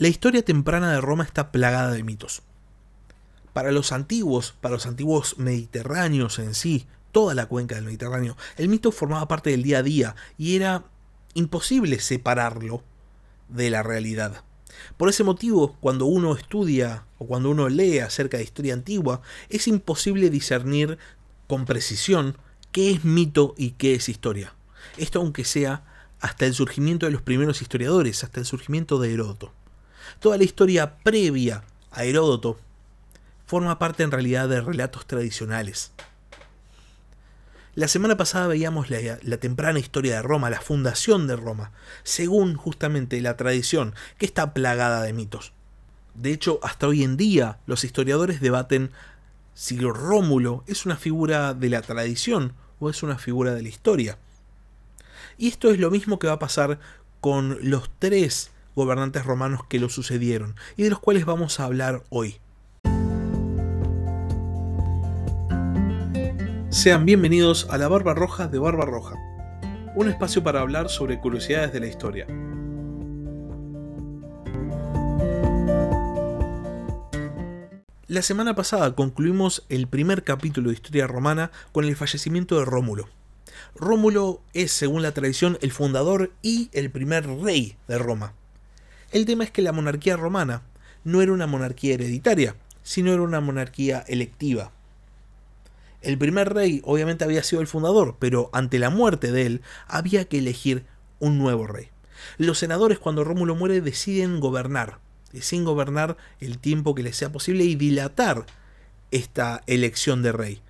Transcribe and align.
La 0.00 0.08
historia 0.08 0.42
temprana 0.42 0.90
de 0.90 1.02
Roma 1.02 1.24
está 1.24 1.52
plagada 1.52 1.90
de 1.90 2.02
mitos. 2.02 2.40
Para 3.52 3.70
los 3.70 3.92
antiguos, 3.92 4.54
para 4.62 4.72
los 4.72 4.86
antiguos 4.86 5.36
mediterráneos 5.36 6.38
en 6.38 6.54
sí, 6.54 6.86
toda 7.12 7.34
la 7.34 7.44
cuenca 7.44 7.74
del 7.74 7.84
Mediterráneo, 7.84 8.34
el 8.56 8.70
mito 8.70 8.92
formaba 8.92 9.28
parte 9.28 9.50
del 9.50 9.62
día 9.62 9.80
a 9.80 9.82
día 9.82 10.16
y 10.38 10.56
era 10.56 10.84
imposible 11.34 12.00
separarlo 12.00 12.82
de 13.50 13.68
la 13.68 13.82
realidad. 13.82 14.42
Por 14.96 15.10
ese 15.10 15.22
motivo, 15.22 15.76
cuando 15.80 16.06
uno 16.06 16.34
estudia 16.34 17.04
o 17.18 17.26
cuando 17.26 17.50
uno 17.50 17.68
lee 17.68 17.98
acerca 17.98 18.38
de 18.38 18.44
historia 18.44 18.72
antigua, 18.72 19.20
es 19.50 19.68
imposible 19.68 20.30
discernir 20.30 20.96
con 21.46 21.66
precisión 21.66 22.38
qué 22.72 22.90
es 22.90 23.04
mito 23.04 23.54
y 23.58 23.72
qué 23.72 23.96
es 23.96 24.08
historia. 24.08 24.54
Esto 24.96 25.18
aunque 25.18 25.44
sea 25.44 25.84
hasta 26.20 26.46
el 26.46 26.54
surgimiento 26.54 27.04
de 27.04 27.12
los 27.12 27.20
primeros 27.20 27.60
historiadores, 27.60 28.24
hasta 28.24 28.40
el 28.40 28.46
surgimiento 28.46 28.98
de 28.98 29.12
Heródoto. 29.12 29.52
Toda 30.18 30.38
la 30.38 30.44
historia 30.44 30.96
previa 31.02 31.62
a 31.90 32.04
Heródoto 32.04 32.58
forma 33.46 33.78
parte 33.78 34.02
en 34.02 34.10
realidad 34.10 34.48
de 34.48 34.60
relatos 34.60 35.06
tradicionales. 35.06 35.92
La 37.74 37.88
semana 37.88 38.16
pasada 38.16 38.48
veíamos 38.48 38.90
la, 38.90 39.36
temprana 39.38 39.78
historia 39.78 40.16
de 40.16 40.22
Roma, 40.22 40.50
la 40.50 40.60
fundación 40.60 41.26
de 41.26 41.36
Roma, 41.36 41.70
según 42.02 42.56
justamente 42.56 43.20
la 43.20 43.36
tradición, 43.36 43.94
que 44.18 44.26
está 44.26 44.52
plagada 44.52 45.02
de 45.02 45.12
mitos. 45.12 45.52
De 46.14 46.32
hecho, 46.32 46.60
hasta 46.62 46.88
hoy 46.88 47.04
en 47.04 47.16
día 47.16 47.58
los 47.66 47.84
historiadores 47.84 48.40
debaten 48.40 48.90
si 49.54 49.78
Rómulo 49.78 50.64
es 50.66 50.84
una 50.84 50.96
figura 50.96 51.54
de 51.54 51.70
la 51.70 51.82
tradición 51.82 52.54
o 52.80 52.90
es 52.90 53.02
una 53.02 53.18
figura 53.18 53.54
de 53.54 53.62
la 53.62 53.68
historia. 53.68 54.18
Y 55.38 55.48
esto 55.48 55.70
es 55.70 55.78
lo 55.78 55.90
mismo 55.90 56.18
que 56.18 56.26
va 56.26 56.34
a 56.34 56.38
pasar 56.38 56.80
con 57.20 57.58
los 57.62 57.90
tres 57.98 58.50
gobernantes 58.74 59.24
romanos 59.24 59.62
que 59.68 59.78
lo 59.78 59.88
sucedieron 59.88 60.56
y 60.76 60.82
de 60.84 60.90
los 60.90 61.00
cuales 61.00 61.24
vamos 61.24 61.60
a 61.60 61.64
hablar 61.64 62.02
hoy. 62.08 62.40
Sean 66.70 67.04
bienvenidos 67.04 67.66
a 67.70 67.78
la 67.78 67.88
Barba 67.88 68.14
Roja 68.14 68.46
de 68.46 68.58
Barba 68.58 68.84
Roja, 68.84 69.16
un 69.96 70.08
espacio 70.08 70.42
para 70.42 70.60
hablar 70.60 70.88
sobre 70.88 71.20
curiosidades 71.20 71.72
de 71.72 71.80
la 71.80 71.86
historia. 71.86 72.26
La 78.10 78.22
semana 78.22 78.56
pasada 78.56 78.96
concluimos 78.96 79.64
el 79.68 79.86
primer 79.86 80.24
capítulo 80.24 80.70
de 80.70 80.74
Historia 80.74 81.06
Romana 81.06 81.52
con 81.70 81.84
el 81.84 81.94
fallecimiento 81.94 82.58
de 82.58 82.64
Rómulo. 82.64 83.08
Rómulo 83.76 84.42
es, 84.52 84.72
según 84.72 85.02
la 85.02 85.12
tradición, 85.12 85.58
el 85.60 85.70
fundador 85.70 86.32
y 86.42 86.70
el 86.72 86.90
primer 86.90 87.28
rey 87.28 87.76
de 87.86 87.98
Roma. 87.98 88.34
El 89.10 89.26
tema 89.26 89.44
es 89.44 89.50
que 89.50 89.62
la 89.62 89.72
monarquía 89.72 90.16
romana 90.16 90.62
no 91.04 91.22
era 91.22 91.32
una 91.32 91.46
monarquía 91.46 91.94
hereditaria, 91.94 92.56
sino 92.82 93.12
era 93.12 93.22
una 93.22 93.40
monarquía 93.40 94.04
electiva. 94.06 94.72
El 96.02 96.16
primer 96.16 96.52
rey 96.54 96.80
obviamente 96.84 97.24
había 97.24 97.42
sido 97.42 97.60
el 97.60 97.66
fundador, 97.66 98.16
pero 98.18 98.50
ante 98.52 98.78
la 98.78 98.90
muerte 98.90 99.32
de 99.32 99.46
él 99.46 99.62
había 99.86 100.24
que 100.26 100.38
elegir 100.38 100.84
un 101.18 101.38
nuevo 101.38 101.66
rey. 101.66 101.88
Los 102.38 102.58
senadores 102.58 102.98
cuando 102.98 103.24
Rómulo 103.24 103.54
muere 103.54 103.80
deciden 103.80 104.40
gobernar, 104.40 104.98
deciden 105.32 105.64
gobernar 105.64 106.16
el 106.40 106.58
tiempo 106.58 106.94
que 106.94 107.02
les 107.02 107.16
sea 107.16 107.32
posible 107.32 107.64
y 107.64 107.74
dilatar 107.74 108.46
esta 109.10 109.62
elección 109.66 110.22
de 110.22 110.32
rey 110.32 110.62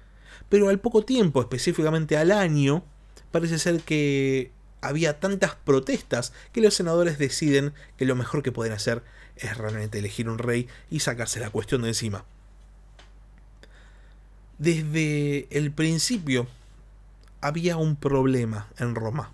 pero 0.50 0.68
al 0.68 0.80
poco 0.80 1.02
tiempo, 1.02 1.41
específicamente 1.41 2.18
al 2.18 2.33
año, 2.33 2.83
parece 3.30 3.58
ser 3.58 3.80
que 3.80 4.50
había 4.81 5.20
tantas 5.20 5.55
protestas 5.55 6.33
que 6.53 6.61
los 6.61 6.75
senadores 6.75 7.19
deciden 7.19 7.73
que 7.97 8.06
lo 8.06 8.17
mejor 8.17 8.42
que 8.42 8.53
pueden 8.53 8.73
hacer 8.73 9.03
es 9.36 9.56
realmente 9.56 9.98
elegir 9.98 10.28
un 10.28 10.39
rey 10.39 10.69
y 10.91 11.00
sacarse 11.00 11.41
la 11.41 11.50
cuestión 11.50 11.83
de 11.83 11.89
encima. 11.89 12.25
Desde 14.58 15.47
el 15.56 15.73
principio 15.73 16.47
había 17.40 17.77
un 17.77 17.96
problema 17.96 18.69
en 18.79 18.95
Roma, 18.95 19.33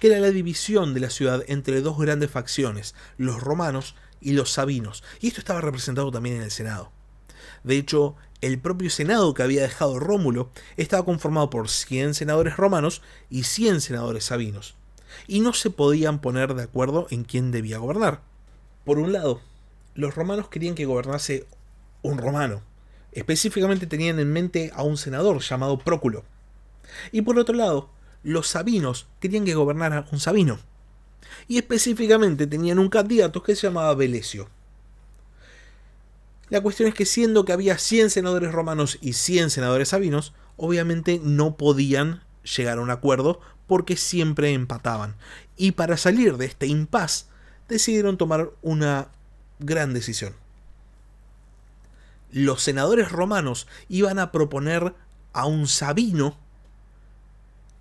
que 0.00 0.08
era 0.08 0.18
la 0.18 0.30
división 0.30 0.94
de 0.94 1.00
la 1.00 1.10
ciudad 1.10 1.44
entre 1.46 1.80
dos 1.80 1.98
grandes 1.98 2.30
facciones, 2.30 2.94
los 3.16 3.40
romanos 3.40 3.94
y 4.20 4.32
los 4.32 4.50
sabinos, 4.50 5.04
y 5.20 5.28
esto 5.28 5.40
estaba 5.40 5.60
representado 5.60 6.10
también 6.10 6.36
en 6.36 6.42
el 6.42 6.50
Senado. 6.50 6.90
De 7.62 7.76
hecho, 7.76 8.16
el 8.40 8.58
propio 8.58 8.90
Senado 8.90 9.32
que 9.32 9.42
había 9.42 9.62
dejado 9.62 9.98
Rómulo 9.98 10.50
estaba 10.76 11.04
conformado 11.04 11.50
por 11.50 11.68
100 11.68 12.14
senadores 12.14 12.56
romanos 12.56 13.00
y 13.30 13.44
100 13.44 13.80
senadores 13.80 14.24
sabinos, 14.24 14.74
y 15.26 15.40
no 15.40 15.52
se 15.52 15.70
podían 15.70 16.20
poner 16.20 16.54
de 16.54 16.62
acuerdo 16.62 17.06
en 17.10 17.24
quién 17.24 17.50
debía 17.50 17.78
gobernar. 17.78 18.20
Por 18.84 18.98
un 18.98 19.12
lado, 19.12 19.40
los 19.94 20.14
romanos 20.14 20.48
querían 20.48 20.74
que 20.74 20.86
gobernase 20.86 21.46
un 22.02 22.18
romano, 22.18 22.62
específicamente 23.12 23.86
tenían 23.86 24.18
en 24.18 24.32
mente 24.32 24.70
a 24.74 24.82
un 24.82 24.96
senador 24.96 25.40
llamado 25.40 25.78
Próculo, 25.78 26.24
y 27.12 27.22
por 27.22 27.38
otro 27.38 27.54
lado, 27.54 27.90
los 28.22 28.48
sabinos 28.48 29.06
querían 29.20 29.44
que 29.44 29.54
gobernara 29.54 30.06
un 30.12 30.20
sabino, 30.20 30.58
y 31.48 31.58
específicamente 31.58 32.46
tenían 32.46 32.78
un 32.78 32.88
candidato 32.88 33.42
que 33.42 33.56
se 33.56 33.66
llamaba 33.66 33.94
Belesio. 33.94 34.48
La 36.50 36.60
cuestión 36.60 36.88
es 36.88 36.94
que 36.94 37.06
siendo 37.06 37.44
que 37.44 37.52
había 37.52 37.78
100 37.78 38.10
senadores 38.10 38.52
romanos 38.52 38.98
y 39.00 39.14
100 39.14 39.50
senadores 39.50 39.88
sabinos, 39.88 40.34
obviamente 40.56 41.20
no 41.22 41.56
podían 41.56 42.22
llegar 42.44 42.78
a 42.78 42.82
un 42.82 42.90
acuerdo 42.90 43.40
porque 43.66 43.96
siempre 43.96 44.52
empataban. 44.52 45.16
Y 45.56 45.72
para 45.72 45.96
salir 45.96 46.36
de 46.36 46.46
este 46.46 46.66
impas, 46.66 47.28
decidieron 47.68 48.18
tomar 48.18 48.50
una 48.62 49.08
gran 49.58 49.94
decisión. 49.94 50.34
Los 52.30 52.62
senadores 52.62 53.12
romanos 53.12 53.66
iban 53.88 54.18
a 54.18 54.32
proponer 54.32 54.94
a 55.32 55.46
un 55.46 55.68
sabino 55.68 56.36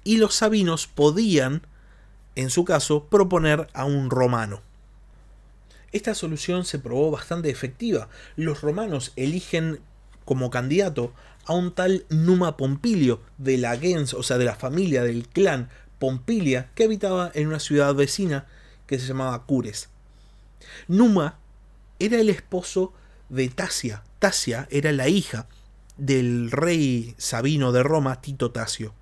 y 0.03 0.17
los 0.17 0.35
sabinos 0.35 0.87
podían, 0.87 1.65
en 2.35 2.49
su 2.49 2.65
caso, 2.65 3.05
proponer 3.05 3.69
a 3.73 3.85
un 3.85 4.09
romano. 4.09 4.61
Esta 5.91 6.15
solución 6.15 6.65
se 6.65 6.79
probó 6.79 7.11
bastante 7.11 7.49
efectiva. 7.49 8.09
Los 8.35 8.61
romanos 8.61 9.13
eligen 9.15 9.79
como 10.25 10.49
candidato 10.49 11.13
a 11.45 11.53
un 11.53 11.73
tal 11.73 12.05
Numa 12.09 12.57
Pompilio 12.57 13.21
de 13.37 13.57
la 13.57 13.77
gens, 13.77 14.13
o 14.13 14.23
sea, 14.23 14.37
de 14.37 14.45
la 14.45 14.55
familia 14.55 15.03
del 15.03 15.27
clan 15.27 15.69
Pompilia, 15.99 16.69
que 16.75 16.83
habitaba 16.83 17.31
en 17.33 17.47
una 17.47 17.59
ciudad 17.59 17.93
vecina 17.95 18.45
que 18.87 18.99
se 18.99 19.07
llamaba 19.07 19.45
Cures. 19.45 19.89
Numa 20.87 21.39
era 21.99 22.19
el 22.19 22.29
esposo 22.29 22.93
de 23.29 23.49
Tasia. 23.49 24.03
Tasia 24.19 24.67
era 24.69 24.91
la 24.91 25.07
hija 25.07 25.47
del 25.97 26.51
rey 26.51 27.15
sabino 27.17 27.71
de 27.71 27.83
Roma, 27.83 28.21
Tito 28.21 28.51
Tasio. 28.51 28.93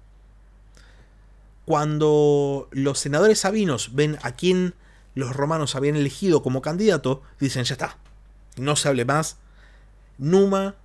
Cuando 1.66 2.68
los 2.72 3.00
senadores 3.00 3.40
sabinos 3.40 3.96
ven 3.96 4.18
a 4.24 4.34
quién 4.34 4.76
los 5.16 5.36
romanos 5.36 5.76
habían 5.76 5.96
elegido 5.96 6.44
como 6.44 6.62
candidato, 6.62 7.22
dicen, 7.40 7.64
ya 7.64 7.74
está, 7.74 7.98
no 8.58 8.76
se 8.76 8.90
hable 8.90 9.06
más. 9.06 9.38
Numa, 10.18 10.76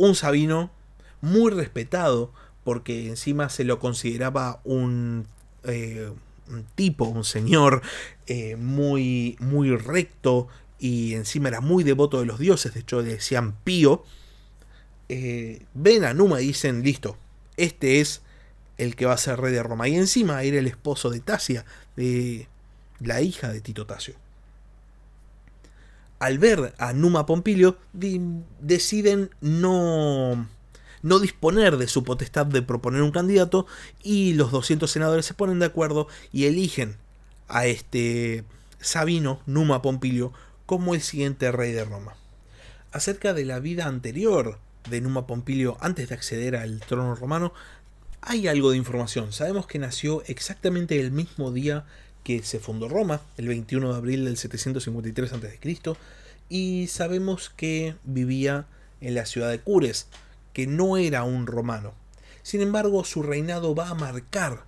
un 0.00 0.14
sabino 0.14 0.70
muy 1.20 1.50
respetado, 1.50 2.32
porque 2.64 3.08
encima 3.08 3.50
se 3.50 3.64
lo 3.64 3.78
consideraba 3.78 4.60
un, 4.64 5.26
eh, 5.64 6.10
tipo, 6.74 7.04
un 7.04 7.22
señor 7.22 7.82
eh, 8.26 8.56
muy, 8.56 9.36
muy 9.40 9.76
recto 9.76 10.48
y 10.78 11.14
encima 11.14 11.48
era 11.48 11.60
muy 11.60 11.84
devoto 11.84 12.18
de 12.18 12.24
los 12.24 12.38
dioses, 12.38 12.72
de 12.72 12.80
hecho 12.80 13.02
le 13.02 13.10
decían 13.10 13.54
Pío. 13.62 14.02
Eh, 15.10 15.66
ven 15.74 16.04
a 16.04 16.14
Numa 16.14 16.40
y 16.40 16.46
dicen, 16.46 16.82
listo, 16.82 17.18
este 17.58 18.00
es 18.00 18.22
el 18.78 18.96
que 18.96 19.04
va 19.04 19.12
a 19.12 19.18
ser 19.18 19.38
rey 19.38 19.52
de 19.52 19.62
Roma. 19.62 19.86
Y 19.86 19.96
encima 19.96 20.42
era 20.42 20.58
el 20.58 20.66
esposo 20.66 21.10
de 21.10 21.20
Tasia, 21.20 21.66
de 21.96 22.48
la 23.00 23.20
hija 23.20 23.52
de 23.52 23.60
Tito 23.60 23.84
Tasio. 23.84 24.14
Al 26.20 26.38
ver 26.38 26.74
a 26.78 26.92
Numa 26.92 27.26
Pompilio, 27.26 27.78
deciden 27.92 29.30
no, 29.40 30.46
no 31.02 31.18
disponer 31.18 31.78
de 31.78 31.88
su 31.88 32.04
potestad 32.04 32.46
de 32.46 32.62
proponer 32.62 33.02
un 33.02 33.10
candidato 33.10 33.66
y 34.02 34.34
los 34.34 34.52
200 34.52 34.88
senadores 34.90 35.26
se 35.26 35.34
ponen 35.34 35.58
de 35.58 35.66
acuerdo 35.66 36.08
y 36.30 36.44
eligen 36.44 36.96
a 37.48 37.66
este 37.66 38.44
Sabino, 38.80 39.40
Numa 39.46 39.82
Pompilio, 39.82 40.32
como 40.66 40.94
el 40.94 41.00
siguiente 41.00 41.50
rey 41.52 41.72
de 41.72 41.84
Roma. 41.84 42.14
Acerca 42.92 43.32
de 43.32 43.44
la 43.44 43.58
vida 43.58 43.86
anterior 43.86 44.58
de 44.88 45.00
Numa 45.00 45.26
Pompilio 45.26 45.78
antes 45.80 46.10
de 46.10 46.14
acceder 46.14 46.54
al 46.54 46.80
trono 46.80 47.14
romano, 47.14 47.52
hay 48.20 48.46
algo 48.46 48.70
de 48.70 48.76
información. 48.76 49.32
Sabemos 49.32 49.66
que 49.66 49.78
nació 49.78 50.22
exactamente 50.26 51.00
el 51.00 51.12
mismo 51.12 51.50
día 51.50 51.86
que 52.24 52.42
se 52.42 52.60
fundó 52.60 52.88
Roma, 52.88 53.20
el 53.36 53.48
21 53.48 53.92
de 53.92 53.96
abril 53.96 54.24
del 54.24 54.36
753 54.36 55.32
a.C., 55.32 55.96
y 56.48 56.88
sabemos 56.88 57.50
que 57.50 57.94
vivía 58.04 58.66
en 59.00 59.14
la 59.14 59.24
ciudad 59.24 59.50
de 59.50 59.60
Cures, 59.60 60.08
que 60.52 60.66
no 60.66 60.96
era 60.96 61.22
un 61.22 61.46
romano. 61.46 61.94
Sin 62.42 62.60
embargo, 62.60 63.04
su 63.04 63.22
reinado 63.22 63.74
va 63.74 63.88
a 63.88 63.94
marcar 63.94 64.64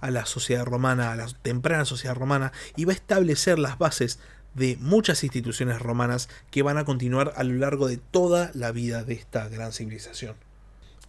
a 0.00 0.10
la 0.10 0.26
sociedad 0.26 0.64
romana, 0.64 1.12
a 1.12 1.16
la 1.16 1.26
temprana 1.42 1.84
sociedad 1.84 2.14
romana, 2.14 2.52
y 2.76 2.84
va 2.84 2.92
a 2.92 2.96
establecer 2.96 3.58
las 3.58 3.78
bases 3.78 4.18
de 4.54 4.76
muchas 4.80 5.22
instituciones 5.22 5.80
romanas 5.80 6.28
que 6.50 6.62
van 6.62 6.78
a 6.78 6.84
continuar 6.84 7.32
a 7.36 7.44
lo 7.44 7.54
largo 7.54 7.88
de 7.88 7.98
toda 7.98 8.50
la 8.54 8.72
vida 8.72 9.04
de 9.04 9.14
esta 9.14 9.48
gran 9.48 9.72
civilización. 9.72 10.34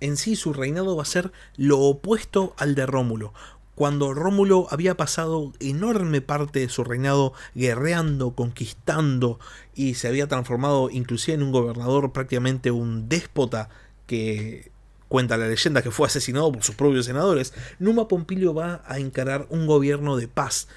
En 0.01 0.17
sí 0.17 0.35
su 0.35 0.53
reinado 0.53 0.95
va 0.95 1.03
a 1.03 1.05
ser 1.05 1.31
lo 1.57 1.79
opuesto 1.79 2.53
al 2.57 2.75
de 2.75 2.85
Rómulo, 2.85 3.33
cuando 3.79 4.13
Rómulo 4.13 4.67
había 4.71 4.97
pasado 4.97 5.53
enorme 5.61 6.19
parte 6.19 6.59
de 6.59 6.67
su 6.67 6.83
reinado 6.83 7.31
guerreando, 7.55 8.35
conquistando 8.35 9.39
y 9.73 9.93
se 9.93 10.09
había 10.09 10.27
transformado 10.27 10.89
inclusive 10.89 11.35
en 11.35 11.43
un 11.43 11.53
gobernador 11.53 12.11
prácticamente 12.11 12.71
un 12.71 13.07
déspota 13.07 13.69
que 14.05 14.69
cuenta 15.07 15.37
la 15.37 15.47
leyenda 15.47 15.81
que 15.81 15.91
fue 15.91 16.07
asesinado 16.07 16.51
por 16.51 16.61
sus 16.61 16.75
propios 16.75 17.05
senadores, 17.05 17.53
Numa 17.79 18.09
Pompilio 18.09 18.53
va 18.53 18.83
a 18.85 18.99
encarar 18.99 19.47
un 19.49 19.65
gobierno 19.65 20.17
de 20.17 20.27
paz 20.27 20.67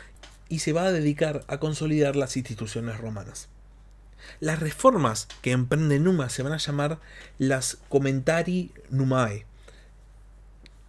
y 0.49 0.61
se 0.61 0.73
va 0.73 0.85
a 0.85 0.93
dedicar 0.93 1.45
a 1.49 1.59
consolidar 1.59 2.15
las 2.15 2.37
instituciones 2.37 3.01
romanas. 3.01 3.49
Las 4.39 4.61
reformas 4.61 5.27
que 5.41 5.51
emprende 5.51 5.99
Numa 5.99 6.29
se 6.29 6.45
van 6.45 6.53
a 6.53 6.59
llamar 6.59 7.01
las 7.39 7.79
Commentari 7.89 8.71
Numae, 8.91 9.45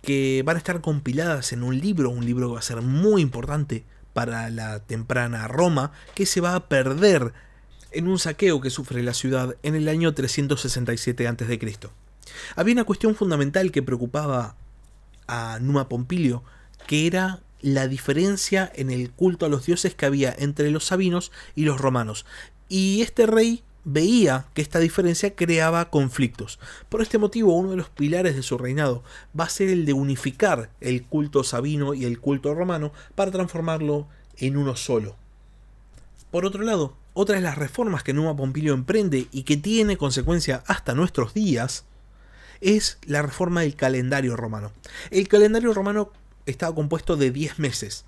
que 0.04 0.44
van 0.46 0.58
a 0.58 0.60
estar 0.60 0.82
compiladas 0.82 1.54
en 1.54 1.64
un 1.64 1.80
libro, 1.80 2.10
un 2.10 2.26
libro 2.26 2.50
que 2.50 2.54
va 2.56 2.60
a 2.60 2.64
ser 2.64 2.82
muy 2.82 3.22
importante 3.22 3.86
para 4.12 4.50
la 4.50 4.82
temprana 4.82 5.48
Roma, 5.48 5.94
que 6.14 6.26
se 6.26 6.42
va 6.42 6.56
a 6.56 6.68
perder 6.68 7.34
en 7.92 8.08
un 8.08 8.20
saqueo 8.20 8.60
que 8.60 8.70
sufre 8.70 9.02
la 9.02 9.14
ciudad 9.14 9.56
en 9.64 9.76
el 9.76 9.88
año 9.88 10.14
367 10.14 11.28
a.C. 11.28 11.80
Había 12.56 12.74
una 12.74 12.84
cuestión 12.84 13.16
fundamental 13.16 13.72
que 13.72 13.82
preocupaba 13.82 14.58
a 15.28 15.58
Numa 15.62 15.88
Pompilio, 15.88 16.44
que 16.86 17.08
era 17.08 17.42
la 17.62 17.88
diferencia 17.88 18.70
en 18.76 18.92
el 18.92 19.10
culto 19.10 19.46
a 19.46 19.50
los 19.50 19.66
dioses 19.66 19.96
que 19.96 20.06
había 20.06 20.36
entre 20.38 20.70
los 20.70 20.84
sabinos 20.84 21.32
y 21.56 21.64
los 21.64 21.80
romanos. 21.80 22.26
Y 22.68 23.02
este 23.02 23.26
rey 23.26 23.64
veía 23.86 24.46
que 24.54 24.62
esta 24.62 24.80
diferencia 24.80 25.36
creaba 25.36 25.90
conflictos. 25.90 26.60
Por 26.90 27.02
este 27.02 27.18
motivo, 27.18 27.56
uno 27.56 27.72
de 27.72 27.78
los 27.78 27.90
pilares 27.90 28.36
de 28.36 28.44
su 28.44 28.58
reinado 28.58 29.04
va 29.38 29.46
a 29.46 29.50
ser 29.50 29.70
el 29.70 29.86
de 29.86 29.94
unificar 29.94 30.70
el 30.82 31.04
culto 31.04 31.44
sabino 31.44 31.94
y 31.94 32.06
el 32.06 32.20
culto 32.20 32.54
romano 32.54 32.92
para 33.16 33.32
transformarlo 33.32 34.08
en 34.38 34.58
uno 34.58 34.76
solo. 34.76 35.16
Por 36.32 36.46
otro 36.46 36.64
lado, 36.64 36.96
otra 37.14 37.36
de 37.36 37.42
las 37.42 37.58
reformas 37.58 38.04
que 38.04 38.14
Numa 38.14 38.36
Pompilio 38.36 38.74
emprende 38.74 39.28
y 39.32 39.44
que 39.44 39.58
tiene 39.58 39.98
consecuencia 39.98 40.64
hasta 40.66 40.96
nuestros 40.96 41.34
días 41.34 41.86
es 42.60 42.98
la 43.06 43.22
reforma 43.22 43.62
del 43.62 43.76
calendario 43.76 44.36
romano. 44.36 44.72
El 45.12 45.28
calendario 45.28 45.74
romano 45.74 46.12
estaba 46.46 46.74
compuesto 46.74 47.16
de 47.16 47.30
10 47.30 47.60
meses, 47.60 48.06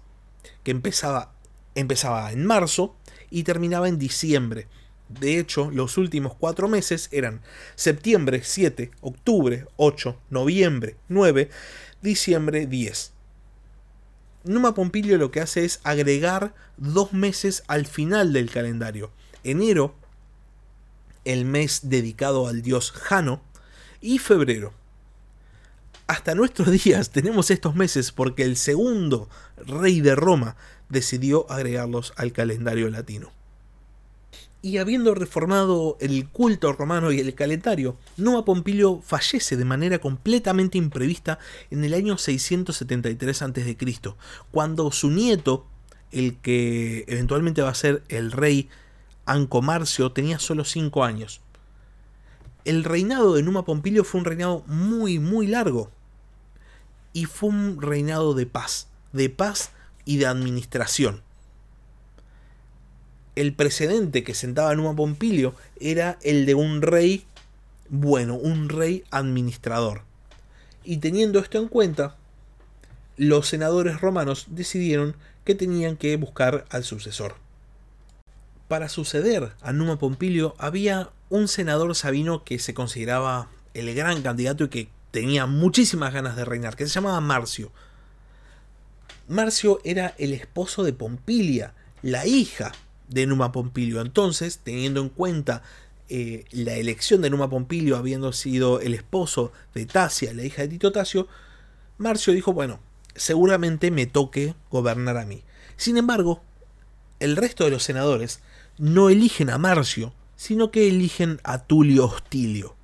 que 0.64 0.72
empezaba, 0.72 1.34
empezaba 1.76 2.32
en 2.32 2.46
marzo 2.46 2.96
y 3.30 3.44
terminaba 3.44 3.90
en 3.90 4.00
diciembre. 4.00 4.68
De 5.10 5.40
hecho, 5.40 5.70
los 5.72 5.98
últimos 5.98 6.34
cuatro 6.34 6.68
meses 6.68 7.10
eran 7.12 7.42
septiembre 7.76 8.42
7, 8.44 8.92
octubre 9.02 9.68
8, 9.78 10.18
noviembre 10.30 10.96
9, 11.10 11.50
diciembre 12.02 12.66
10. 12.66 13.12
Numa 14.46 14.74
Pompilio 14.74 15.18
lo 15.18 15.32
que 15.32 15.42
hace 15.42 15.66
es 15.66 15.80
agregar 15.84 16.54
dos 16.78 17.14
meses 17.14 17.64
al 17.68 17.86
final 17.86 18.34
del 18.34 18.50
calendario. 18.50 19.12
Enero, 19.44 19.96
el 21.24 21.46
mes 21.46 21.82
dedicado 21.84 22.48
al 22.48 22.62
dios 22.62 22.92
Jano, 22.92 23.42
y 24.02 24.20
febrero. 24.20 24.74
Hasta 26.08 26.36
nuestros 26.36 26.70
días 26.84 27.10
tenemos 27.10 27.50
estos 27.50 27.76
meses 27.76 28.12
porque 28.12 28.44
el 28.44 28.56
segundo 28.56 29.30
rey 29.58 30.02
de 30.02 30.16
Roma 30.16 30.56
decidió 30.90 31.50
agregarlos 31.52 32.14
al 32.16 32.32
calendario 32.32 32.90
latino. 32.90 33.32
Y 34.66 34.80
habiendo 34.80 35.14
reformado 35.14 35.96
el 36.00 36.28
culto 36.28 36.74
romano 36.74 37.12
y 37.12 37.20
el 37.20 37.36
calendario, 37.36 37.98
Numa 38.18 38.46
Pompilio 38.46 39.00
fallece 39.00 39.58
de 39.58 39.66
manera 39.66 40.00
completamente 40.00 40.80
imprevista 40.80 41.38
en 41.70 41.84
el 41.84 41.94
año 41.94 42.18
673 42.18 43.42
a.C., 43.44 43.78
cuando 44.50 44.92
su 44.92 45.12
nieto, 45.12 45.68
el 46.12 46.38
que 46.38 47.06
eventualmente 47.08 47.62
va 47.62 47.70
a 47.70 47.76
ser 47.76 48.02
el 48.10 48.32
rey 48.32 48.68
Ancomarcio, 49.28 50.12
tenía 50.12 50.40
solo 50.40 50.66
5 50.66 51.04
años 51.04 51.42
el 52.66 52.84
reinado 52.84 53.36
de 53.36 53.44
Numa 53.44 53.64
Pompilio 53.64 54.04
fue 54.04 54.20
un 54.20 54.26
reinado 54.26 54.64
muy, 54.66 55.20
muy 55.20 55.46
largo. 55.46 55.92
Y 57.14 57.26
fue 57.26 57.50
un 57.50 57.80
reinado 57.80 58.34
de 58.34 58.48
paz, 58.48 58.88
de 59.14 59.30
paz 59.30 59.70
y 60.04 60.18
de 60.18 60.26
administración. 60.26 61.22
El 63.36 63.54
precedente 63.54 64.24
que 64.24 64.34
sentaba 64.34 64.74
Numa 64.76 64.96
Pompilio 64.96 65.56
era 65.80 66.18
el 66.22 66.46
de 66.46 66.56
un 66.56 66.82
rey 66.82 67.26
bueno, 67.90 68.36
un 68.36 68.70
rey 68.70 69.04
administrador. 69.12 70.02
Y 70.84 70.98
teniendo 70.98 71.40
esto 71.40 71.58
en 71.58 71.68
cuenta, 71.68 72.16
los 73.18 73.48
senadores 73.48 74.02
romanos 74.02 74.48
decidieron 74.50 75.16
que 75.44 75.56
tenían 75.56 75.98
que 75.98 76.16
buscar 76.18 76.66
al 76.70 76.84
sucesor. 76.84 77.36
Para 78.68 78.90
suceder 78.90 79.52
a 79.62 79.74
Numa 79.74 80.00
Pompilio 80.00 80.56
había 80.58 81.10
un 81.30 81.48
senador 81.48 81.94
sabino 81.96 82.44
que 82.44 82.60
se 82.60 82.74
consideraba 82.74 83.50
el 83.74 83.94
gran 83.94 84.22
candidato 84.22 84.64
y 84.64 84.70
que 84.70 84.90
tenía 85.12 85.46
muchísimas 85.46 86.14
ganas 86.14 86.36
de 86.36 86.46
reinar, 86.46 86.76
que 86.76 86.88
se 86.88 86.94
llamaba 86.94 87.22
Marcio. 87.22 87.72
Marcio 89.28 89.80
era 89.84 90.14
el 90.18 90.34
esposo 90.34 90.84
de 90.84 90.94
Pompilia, 90.94 91.74
la 92.02 92.26
hija 92.26 92.72
de 93.08 93.26
Numa 93.28 93.52
Pompilio. 93.52 94.02
Entonces, 94.02 94.60
teniendo 94.64 95.02
en 95.02 95.10
cuenta 95.10 95.64
eh, 96.10 96.46
la 96.52 96.74
elección 96.76 97.22
de 97.22 97.30
Numa 97.30 97.50
Pompilio 97.50 97.98
habiendo 97.98 98.32
sido 98.34 98.80
el 98.80 98.94
esposo 98.94 99.52
de 99.74 99.86
Tasia, 99.86 100.34
la 100.34 100.44
hija 100.44 100.62
de 100.62 100.70
Tito 100.70 100.92
Tasio, 100.92 101.28
Marcio 101.98 102.34
dijo, 102.34 102.54
bueno, 102.54 102.80
seguramente 103.16 103.92
me 103.92 104.06
toque 104.06 104.56
gobernar 104.70 105.18
a 105.18 105.26
mí. 105.26 105.44
Sin 105.78 105.98
embargo, 105.98 106.42
el 107.20 107.36
resto 107.36 107.64
de 107.64 107.72
los 107.72 107.84
senadores 107.84 108.42
no 108.78 109.10
eligen 109.10 109.50
a 109.50 109.58
Marcio, 109.58 110.14
sino 110.36 110.72
que 110.72 110.88
eligen 110.88 111.40
a 111.44 111.60
Tulio 111.60 112.06
Hostilio. 112.06 112.76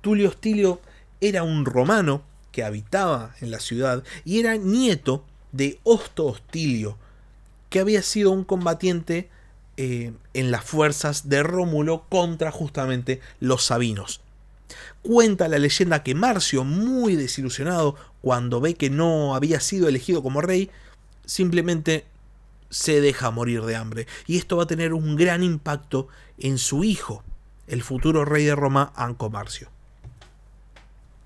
Tulio 0.00 0.30
Hostilio 0.30 0.80
era 1.20 1.42
un 1.42 1.66
romano 1.66 2.22
que 2.50 2.64
habitaba 2.64 3.34
en 3.40 3.50
la 3.50 3.60
ciudad 3.60 4.02
y 4.24 4.40
era 4.40 4.56
nieto 4.56 5.24
de 5.52 5.78
Hosto 5.84 6.26
Hostilio, 6.26 6.96
que 7.70 7.80
había 7.80 8.02
sido 8.02 8.32
un 8.32 8.44
combatiente 8.44 9.30
eh, 9.76 10.12
en 10.34 10.50
las 10.50 10.64
fuerzas 10.64 11.28
de 11.28 11.42
Rómulo 11.42 12.04
contra 12.08 12.50
justamente 12.50 13.20
los 13.38 13.64
sabinos. 13.64 14.20
Cuenta 15.02 15.48
la 15.48 15.58
leyenda 15.58 16.02
que 16.02 16.14
Marcio, 16.14 16.64
muy 16.64 17.16
desilusionado 17.16 17.96
cuando 18.20 18.60
ve 18.60 18.74
que 18.74 18.90
no 18.90 19.34
había 19.34 19.60
sido 19.60 19.88
elegido 19.88 20.22
como 20.22 20.42
rey, 20.42 20.70
simplemente 21.24 22.04
se 22.68 23.00
deja 23.00 23.30
morir 23.30 23.62
de 23.62 23.76
hambre. 23.76 24.06
Y 24.26 24.36
esto 24.36 24.58
va 24.58 24.64
a 24.64 24.68
tener 24.68 24.92
un 24.92 25.16
gran 25.16 25.42
impacto 25.42 26.08
en 26.38 26.58
su 26.58 26.84
hijo, 26.84 27.24
el 27.66 27.82
futuro 27.82 28.24
rey 28.24 28.44
de 28.44 28.54
Roma, 28.54 28.92
Ancomarcio. 28.96 29.68